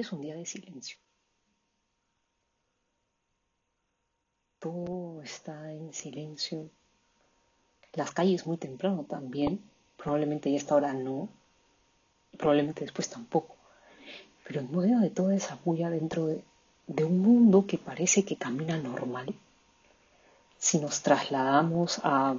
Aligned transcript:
Es 0.00 0.10
un 0.10 0.22
día 0.22 0.34
de 0.34 0.46
silencio. 0.46 0.96
Todo 4.58 5.22
está 5.22 5.70
en 5.70 5.92
silencio. 5.92 6.70
Las 7.92 8.10
calles 8.12 8.46
muy 8.46 8.56
temprano 8.56 9.04
también. 9.04 9.60
Probablemente 9.98 10.50
ya 10.50 10.56
esta 10.56 10.76
hora 10.76 10.94
no. 10.94 11.28
Probablemente 12.38 12.80
después 12.84 13.10
tampoco. 13.10 13.54
Pero 14.44 14.60
en 14.60 14.74
medio 14.74 14.98
de 14.98 15.10
toda 15.10 15.34
esa 15.34 15.58
bulla 15.62 15.90
dentro 15.90 16.26
de, 16.26 17.04
un 17.04 17.20
mundo 17.20 17.66
que 17.66 17.76
parece 17.76 18.24
que 18.24 18.36
camina 18.36 18.78
normal, 18.78 19.34
si 20.58 20.78
nos 20.78 21.02
trasladamos 21.02 22.00
a, 22.02 22.36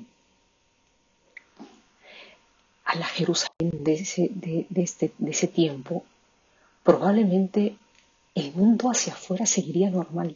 a 2.86 2.95
la 2.95 3.05
Jerusalén 3.05 3.83
de, 3.83 3.94
este, 3.94 5.11
de 5.17 5.31
ese 5.31 5.47
tiempo, 5.47 6.03
probablemente 6.84 7.78
el 8.36 8.53
mundo 8.53 8.89
hacia 8.89 9.14
afuera 9.14 9.45
seguiría 9.45 9.89
normal. 9.89 10.36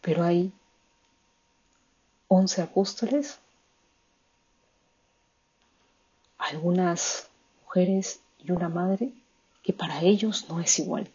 Pero 0.00 0.22
hay 0.24 0.52
once 2.28 2.60
apóstoles, 2.60 3.38
algunas 6.38 7.28
mujeres 7.62 8.20
y 8.38 8.50
una 8.50 8.68
madre 8.68 9.12
que 9.62 9.72
para 9.72 10.02
ellos 10.02 10.46
no 10.48 10.60
es 10.60 10.78
igual. 10.78 11.08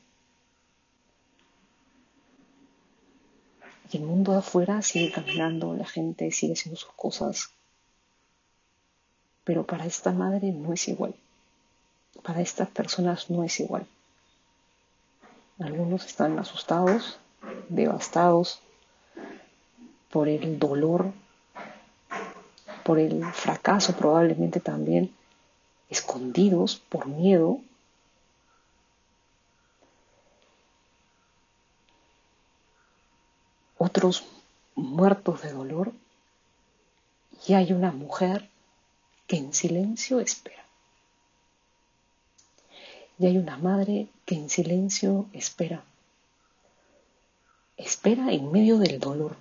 Y 3.92 3.98
el 3.98 4.04
mundo 4.04 4.34
de 4.34 4.40
afuera 4.40 4.82
sigue 4.82 5.12
caminando, 5.12 5.74
la 5.74 5.86
gente 5.86 6.32
sigue 6.32 6.54
haciendo 6.54 6.78
sus 6.78 6.92
cosas. 6.94 7.52
Pero 9.44 9.66
para 9.66 9.86
esta 9.86 10.12
madre 10.12 10.52
no 10.52 10.74
es 10.74 10.88
igual 10.88 11.16
para 12.24 12.42
estas 12.42 12.70
personas 12.70 13.30
no 13.30 13.44
es 13.44 13.60
igual. 13.60 13.86
Algunos 15.60 16.06
están 16.06 16.38
asustados, 16.38 17.20
devastados 17.70 18.62
por 20.12 20.28
el 20.28 20.60
dolor, 20.60 21.12
por 22.84 23.00
el 23.00 23.26
fracaso 23.34 23.94
probablemente 23.96 24.60
también, 24.60 25.14
escondidos 25.90 26.78
por 26.90 27.08
miedo. 27.08 27.60
Otros 33.78 34.26
muertos 34.76 35.42
de 35.42 35.52
dolor 35.52 35.92
y 37.48 37.54
hay 37.54 37.74
una 37.74 37.92
mujer 37.92 38.50
que 39.28 39.38
en 39.38 39.54
silencio 39.54 40.20
espera. 40.20 40.67
Y 43.20 43.26
hay 43.26 43.38
una 43.38 43.58
madre 43.58 44.08
que 44.26 44.36
en 44.36 44.50
silencio 44.50 45.26
espera. 45.34 45.84
Espera 47.76 48.32
en 48.32 48.52
medio 48.52 48.78
del 48.78 49.00
dolor. 49.00 49.36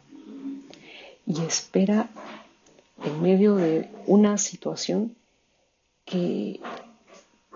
Y 1.26 1.42
espera 1.42 2.08
en 3.04 3.20
medio 3.20 3.56
de 3.56 3.90
una 4.06 4.38
situación 4.38 5.14
que, 6.04 6.60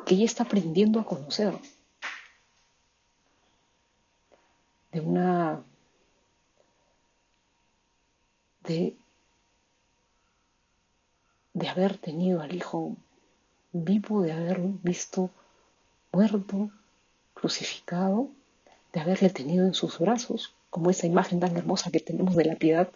que 0.05 0.15
ella 0.15 0.25
está 0.25 0.43
aprendiendo 0.43 1.01
a 1.01 1.07
conocer. 1.07 1.55
De 4.93 5.01
una... 5.01 5.63
de, 8.65 8.95
de 11.55 11.69
haber 11.69 11.97
tenido 11.97 12.43
al 12.43 12.55
hijo 12.55 12.97
vivo, 13.73 14.23
de 14.23 14.33
haber 14.33 14.61
visto 14.61 15.31
muerto, 16.13 16.71
crucificado, 17.35 18.29
de 18.93 19.01
haberle 19.01 19.31
tenido 19.31 19.67
en 19.67 19.75
sus 19.75 19.99
brazos, 19.99 20.53
como 20.71 20.91
esa 20.91 21.07
imagen 21.07 21.41
tan 21.41 21.57
hermosa 21.57 21.91
que 21.91 22.01
tenemos 22.01 22.37
de 22.37 22.45
la 22.45 22.57
piedad 22.57 22.89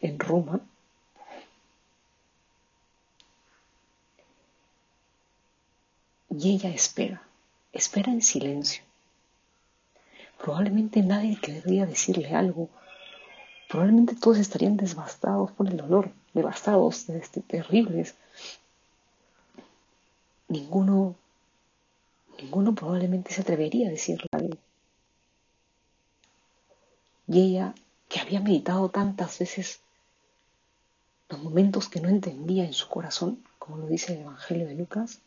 en 0.00 0.18
Roma. 0.18 0.60
Y 6.30 6.54
ella 6.54 6.70
espera, 6.70 7.22
espera 7.72 8.10
en 8.12 8.22
silencio. 8.22 8.82
Probablemente 10.38 11.02
nadie 11.02 11.38
querría 11.40 11.86
decirle 11.86 12.34
algo. 12.34 12.68
Probablemente 13.68 14.16
todos 14.16 14.38
estarían 14.38 14.76
devastados 14.76 15.52
por 15.52 15.68
el 15.68 15.76
dolor, 15.76 16.10
devastados, 16.34 17.08
este, 17.08 17.40
terribles. 17.40 18.14
Ninguno 20.48 21.16
Ninguno 22.40 22.74
probablemente 22.74 23.32
se 23.32 23.42
atrevería 23.42 23.88
a 23.88 23.90
decirle 23.90 24.26
algo. 24.32 24.56
Y 27.26 27.40
ella, 27.40 27.74
que 28.08 28.20
había 28.20 28.40
meditado 28.40 28.88
tantas 28.90 29.38
veces 29.38 29.80
los 31.28 31.42
momentos 31.42 31.88
que 31.88 32.00
no 32.00 32.08
entendía 32.08 32.64
en 32.64 32.74
su 32.74 32.88
corazón, 32.88 33.42
como 33.58 33.78
lo 33.78 33.86
dice 33.86 34.14
el 34.14 34.20
Evangelio 34.20 34.66
de 34.66 34.74
Lucas, 34.74 35.20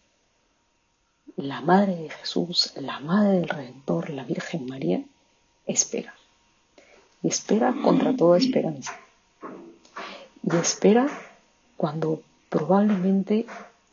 la 1.35 1.61
Madre 1.61 1.95
de 1.95 2.09
Jesús, 2.09 2.73
la 2.75 2.99
Madre 2.99 3.39
del 3.39 3.49
Redentor, 3.49 4.09
la 4.09 4.23
Virgen 4.23 4.65
María, 4.65 5.03
espera. 5.65 6.13
Y 7.23 7.29
espera 7.29 7.73
contra 7.83 8.15
toda 8.15 8.37
esperanza. 8.37 8.95
Y 10.43 10.55
espera 10.55 11.07
cuando 11.75 12.21
probablemente 12.49 13.45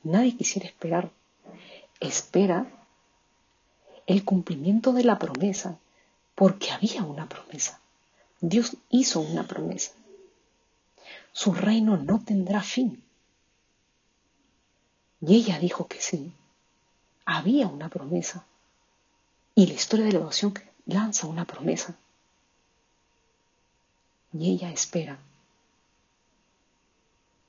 nadie 0.02 0.36
quisiera 0.36 0.68
esperar. 0.68 1.10
Espera 2.00 2.66
el 4.06 4.24
cumplimiento 4.24 4.92
de 4.92 5.04
la 5.04 5.18
promesa, 5.18 5.78
porque 6.34 6.70
había 6.70 7.02
una 7.04 7.28
promesa. 7.28 7.80
Dios 8.40 8.76
hizo 8.90 9.20
una 9.20 9.46
promesa. 9.46 9.92
Su 11.32 11.52
reino 11.52 11.96
no 11.96 12.22
tendrá 12.24 12.62
fin. 12.62 13.02
Y 15.20 15.36
ella 15.36 15.58
dijo 15.58 15.88
que 15.88 16.00
sí. 16.00 16.32
Había 17.24 17.66
una 17.66 17.88
promesa. 17.88 18.44
Y 19.54 19.66
la 19.66 19.74
historia 19.74 20.04
de 20.04 20.12
la 20.12 20.20
oración 20.20 20.54
lanza 20.86 21.26
una 21.26 21.44
promesa. 21.44 21.96
Y 24.32 24.52
ella 24.52 24.70
espera. 24.70 25.18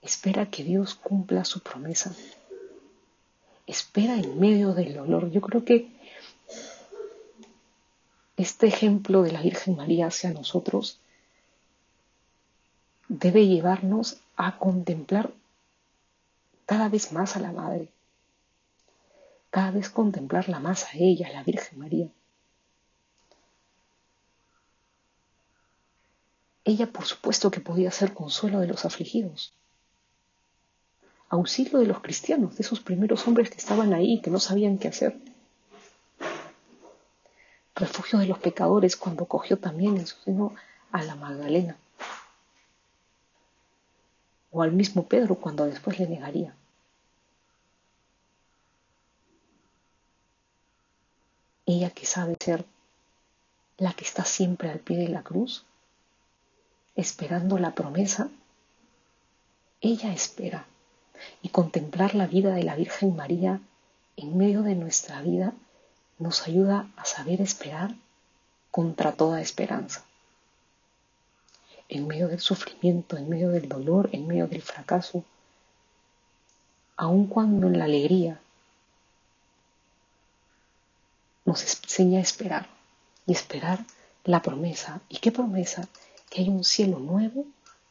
Espera 0.02 0.50
que 0.50 0.64
Dios 0.64 0.96
cumpla 0.96 1.44
su 1.46 1.62
promesa. 1.62 2.16
Espera 3.68 4.16
en 4.16 4.40
medio 4.40 4.74
del 4.74 4.94
dolor. 4.94 5.32
Yo 5.32 5.42
creo 5.42 5.66
que 5.66 5.95
este 8.38 8.68
ejemplo 8.68 9.22
de 9.22 9.32
la 9.32 9.42
Virgen 9.42 9.78
María 9.78 10.08
hacia 10.08 10.32
nosotros 10.32 11.00
debe 13.08 13.48
llevarnos 13.48 14.18
a 14.36 14.58
contemplar 14.58 15.32
cada 16.66 16.90
vez 16.90 17.12
más 17.12 17.36
a 17.36 17.40
la 17.40 17.52
Madre, 17.52 17.90
cada 19.52 19.72
vez 19.72 19.90
contemplarla 19.90 20.60
más 20.60 20.86
a 20.86 20.98
ella, 20.98 21.28
a 21.28 21.34
la 21.34 21.44
Virgen 21.44 21.80
María. 21.80 22.10
Ella, 26.66 26.88
por 26.88 27.06
supuesto, 27.06 27.52
que 27.52 27.62
podía 27.62 27.92
ser 27.92 28.14
consuelo 28.14 28.60
de 28.60 28.68
los 28.68 28.86
afligidos, 28.86 29.54
auxilio 31.30 31.78
de 31.80 31.86
los 31.86 32.02
cristianos, 32.02 32.58
de 32.58 32.64
esos 32.64 32.80
primeros 32.80 33.28
hombres 33.28 33.50
que 33.52 33.58
estaban 33.58 33.94
ahí 33.94 34.20
que 34.22 34.32
no 34.32 34.40
sabían 34.40 34.80
qué 34.80 34.88
hacer 34.88 35.16
refugio 37.76 38.20
de 38.20 38.26
los 38.26 38.40
pecadores 38.40 38.96
cuando 38.96 39.26
cogió 39.26 39.58
también 39.58 39.98
en 39.98 40.08
su 40.08 40.16
seno 40.22 40.56
a 40.92 41.04
la 41.04 41.16
Magdalena. 41.16 41.78
O 44.52 44.62
al 44.62 44.72
mismo 44.72 45.04
Pedro 45.04 45.36
cuando 45.36 45.66
después 45.66 46.00
le 46.00 46.08
negaría. 46.08 46.56
Ella 51.66 51.90
que 51.90 52.06
sabe 52.06 52.38
ser 52.40 52.64
la 53.78 53.92
que 53.94 54.06
está 54.06 54.24
siempre 54.24 54.70
al 54.70 54.80
pie 54.80 54.98
de 54.98 55.10
la 55.10 55.24
cruz, 55.24 55.66
esperando 56.96 57.58
la 57.58 57.76
promesa, 57.76 58.30
ella 59.82 60.14
espera 60.14 60.66
y 61.42 61.50
contemplar 61.50 62.16
la 62.16 62.28
vida 62.28 62.54
de 62.54 62.64
la 62.64 62.76
Virgen 62.76 63.16
María 63.16 63.60
en 64.16 64.38
medio 64.38 64.62
de 64.62 64.76
nuestra 64.76 65.22
vida 65.22 65.54
nos 66.18 66.48
ayuda 66.48 66.90
a 66.96 67.06
saber 67.06 67.42
esperar 67.42 67.96
contra 68.72 69.12
toda 69.12 69.42
esperanza. 69.42 70.04
En 71.88 72.08
medio 72.08 72.28
del 72.28 72.40
sufrimiento, 72.40 73.18
en 73.18 73.30
medio 73.30 73.50
del 73.50 73.70
dolor, 73.70 74.10
en 74.12 74.28
medio 74.28 74.48
del 74.48 74.62
fracaso, 74.62 75.24
aun 76.98 77.28
cuando 77.28 77.68
en 77.68 77.78
la 77.78 77.86
alegría 77.86 78.40
nos 81.46 81.62
enseña 81.64 82.20
a 82.20 82.24
esperar 82.24 82.68
y 83.28 83.34
esperar 83.34 83.86
la 84.24 84.42
promesa. 84.42 85.02
¿Y 85.10 85.18
qué 85.18 85.32
promesa? 85.32 85.88
Que 86.30 86.42
hay 86.42 86.50
un 86.50 86.64
cielo 86.64 87.00
nuevo 87.00 87.46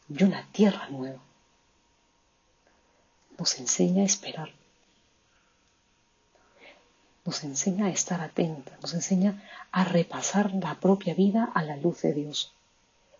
y 0.08 0.24
una 0.24 0.46
tierra 0.52 0.88
nueva. 0.88 1.20
Nos 3.38 3.58
enseña 3.58 4.02
a 4.02 4.06
esperar 4.06 4.50
nos 7.24 7.42
enseña 7.42 7.86
a 7.86 7.90
estar 7.90 8.20
atenta, 8.20 8.76
nos 8.82 8.92
enseña 8.94 9.42
a 9.72 9.84
repasar 9.84 10.52
la 10.54 10.74
propia 10.74 11.14
vida 11.14 11.50
a 11.54 11.62
la 11.62 11.76
luz 11.76 12.02
de 12.02 12.12
Dios. 12.12 12.52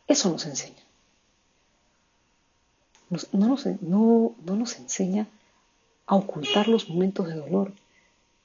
Eso 0.06 0.31
nos 0.31 0.45
enseña. 0.47 0.83
no, 3.33 3.47
nos, 3.49 3.67
no, 3.81 4.35
nos, 4.45 4.77
enseña 4.77 5.27
a 6.06 6.17
ocultar 6.17 6.69
los 6.69 6.89
momentos 6.91 7.29
de 7.29 7.35
dolor, 7.35 7.73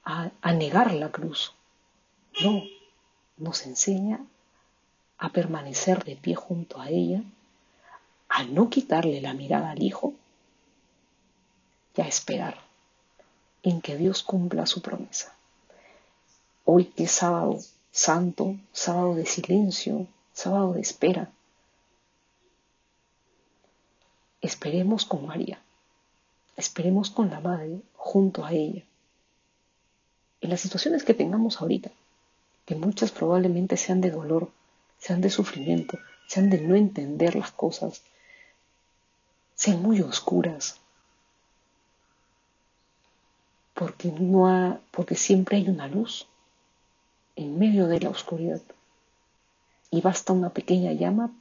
a, 0.04 0.30
a 0.40 0.52
negar 0.52 0.94
la 0.94 1.10
cruz. 1.10 1.52
No, 2.42 2.62
nos 3.36 3.66
enseña 3.66 4.24
a 5.18 5.28
permanecer 5.30 6.04
de 6.04 6.16
pie 6.16 6.34
junto 6.34 6.80
a 6.80 6.88
ella, 6.88 7.22
a 8.30 8.44
no 8.44 8.70
quitarle 8.70 9.20
la 9.20 9.34
mirada 9.34 9.72
al 9.72 9.82
Hijo 9.82 10.14
y 11.94 12.00
a 12.00 12.06
esperar 12.06 12.56
en 13.62 13.82
que 13.82 13.96
Dios 13.96 14.22
cumpla 14.22 14.64
su 14.64 14.80
promesa. 14.80 15.36
Hoy 16.72 16.84
que 16.84 17.02
es 17.02 17.10
sábado 17.10 17.58
santo, 17.90 18.54
sábado 18.70 19.16
de 19.16 19.26
silencio, 19.26 20.06
sábado 20.32 20.74
de 20.74 20.80
espera, 20.80 21.32
esperemos 24.40 25.04
con 25.04 25.26
María, 25.26 25.60
esperemos 26.56 27.10
con 27.10 27.28
la 27.28 27.40
Madre 27.40 27.80
junto 27.96 28.44
a 28.44 28.52
ella. 28.52 28.84
En 30.40 30.50
las 30.50 30.60
situaciones 30.60 31.02
que 31.02 31.12
tengamos 31.12 31.60
ahorita, 31.60 31.90
que 32.66 32.76
muchas 32.76 33.10
probablemente 33.10 33.76
sean 33.76 34.00
de 34.00 34.12
dolor, 34.12 34.48
sean 34.96 35.20
de 35.20 35.30
sufrimiento, 35.30 35.98
sean 36.28 36.50
de 36.50 36.60
no 36.60 36.76
entender 36.76 37.34
las 37.34 37.50
cosas, 37.50 38.04
sean 39.56 39.82
muy 39.82 40.02
oscuras, 40.02 40.78
porque, 43.74 44.12
no 44.12 44.80
porque 44.92 45.16
siempre 45.16 45.56
hay 45.56 45.68
una 45.68 45.88
luz 45.88 46.28
en 47.40 47.58
medio 47.58 47.86
de 47.86 48.00
la 48.00 48.10
oscuridad 48.10 48.60
y 49.90 50.02
basta 50.02 50.34
una 50.34 50.50
pequeña 50.50 50.92
llama 50.92 51.32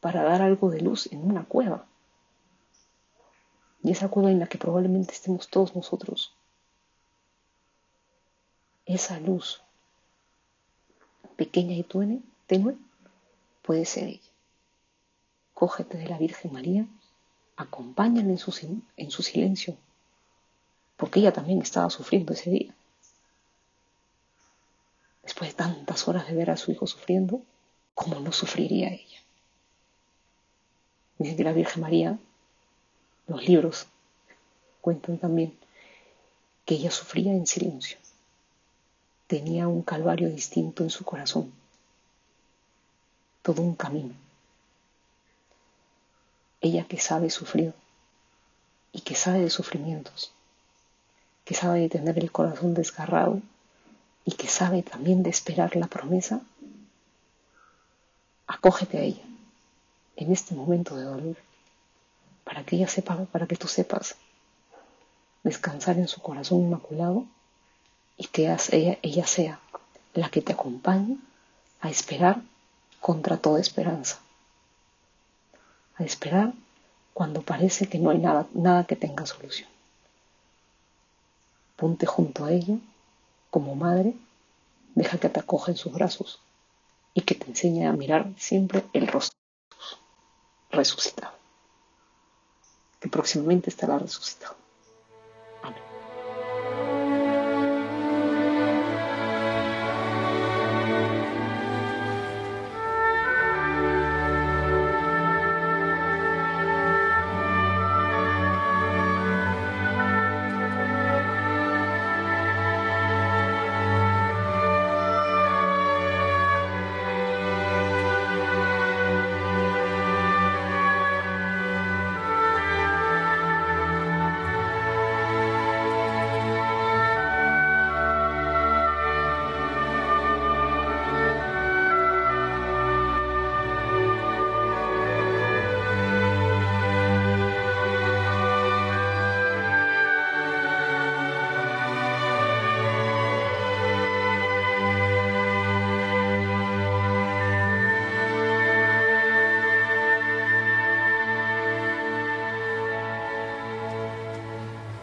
para 0.00 0.22
dar 0.22 0.40
algo 0.40 0.70
de 0.70 0.80
luz 0.80 1.12
en 1.12 1.22
una 1.22 1.44
cueva. 1.44 1.84
Y 3.82 3.90
esa 3.90 4.08
cueva 4.08 4.30
en 4.30 4.38
la 4.38 4.46
que 4.46 4.56
probablemente 4.56 5.12
estemos 5.12 5.48
todos 5.48 5.76
nosotros. 5.76 6.32
Esa 8.86 9.20
luz 9.20 9.60
pequeña 11.36 11.74
y 11.74 11.82
tenue 12.46 12.76
puede 13.60 13.84
ser 13.84 14.08
ella. 14.08 14.30
Cógete 15.52 15.98
de 15.98 16.08
la 16.08 16.16
Virgen 16.16 16.54
María, 16.54 16.86
acompáñala 17.56 18.30
en 18.30 19.10
su 19.10 19.22
silencio, 19.22 19.76
porque 20.96 21.20
ella 21.20 21.32
también 21.34 21.60
estaba 21.60 21.90
sufriendo 21.90 22.32
ese 22.32 22.50
día. 22.50 22.74
Después 25.38 25.56
de 25.56 25.62
tantas 25.62 26.08
horas 26.08 26.26
de 26.26 26.34
ver 26.34 26.50
a 26.50 26.56
su 26.56 26.72
hijo 26.72 26.88
sufriendo, 26.88 27.40
¿cómo 27.94 28.18
no 28.18 28.32
sufriría 28.32 28.88
ella? 28.88 29.20
Dice 31.16 31.36
que 31.36 31.44
la 31.44 31.52
Virgen 31.52 31.80
María, 31.80 32.18
los 33.28 33.46
libros 33.46 33.86
cuentan 34.80 35.18
también 35.18 35.56
que 36.64 36.74
ella 36.74 36.90
sufría 36.90 37.30
en 37.30 37.46
silencio. 37.46 37.98
Tenía 39.28 39.68
un 39.68 39.82
calvario 39.82 40.28
distinto 40.28 40.82
en 40.82 40.90
su 40.90 41.04
corazón 41.04 41.52
todo 43.42 43.62
un 43.62 43.76
camino. 43.76 44.14
Ella 46.60 46.84
que 46.88 46.98
sabe 46.98 47.30
sufrir 47.30 47.74
y 48.90 49.02
que 49.02 49.14
sabe 49.14 49.42
de 49.42 49.50
sufrimientos, 49.50 50.32
que 51.44 51.54
sabe 51.54 51.78
de 51.78 51.88
tener 51.88 52.18
el 52.18 52.32
corazón 52.32 52.74
desgarrado 52.74 53.40
y 54.28 54.32
que 54.32 54.46
sabe 54.46 54.82
también 54.82 55.22
de 55.22 55.30
esperar 55.30 55.74
la 55.74 55.86
promesa, 55.86 56.42
acógete 58.46 58.98
a 58.98 59.00
ella 59.00 59.22
en 60.16 60.30
este 60.30 60.54
momento 60.54 60.98
de 60.98 61.04
dolor 61.04 61.36
para 62.44 62.62
que 62.62 62.76
ella 62.76 62.88
sepa, 62.88 63.16
para 63.32 63.46
que 63.46 63.56
tú 63.56 63.68
sepas 63.68 64.16
descansar 65.44 65.96
en 65.96 66.08
su 66.08 66.20
corazón 66.20 66.58
inmaculado 66.58 67.24
y 68.18 68.26
que 68.26 68.54
ella, 68.72 68.98
ella 69.00 69.26
sea 69.26 69.60
la 70.12 70.28
que 70.28 70.42
te 70.42 70.52
acompañe 70.52 71.16
a 71.80 71.88
esperar 71.88 72.42
contra 73.00 73.38
toda 73.38 73.60
esperanza. 73.60 74.18
A 75.96 76.04
esperar 76.04 76.52
cuando 77.14 77.40
parece 77.40 77.88
que 77.88 77.98
no 77.98 78.10
hay 78.10 78.18
nada, 78.18 78.46
nada 78.52 78.84
que 78.84 78.94
tenga 78.94 79.24
solución. 79.24 79.70
Ponte 81.76 82.04
junto 82.04 82.44
a 82.44 82.52
ella 82.52 82.76
como 83.50 83.74
madre, 83.74 84.14
deja 84.94 85.18
que 85.18 85.28
te 85.28 85.40
acoja 85.40 85.70
en 85.70 85.76
sus 85.76 85.92
brazos 85.92 86.40
y 87.14 87.22
que 87.22 87.34
te 87.34 87.46
enseñe 87.46 87.86
a 87.86 87.92
mirar 87.92 88.32
siempre 88.36 88.84
el 88.92 89.06
rostro 89.06 89.38
resucitado, 90.70 91.34
que 93.00 93.08
próximamente 93.08 93.70
estará 93.70 93.98
resucitado. 93.98 94.56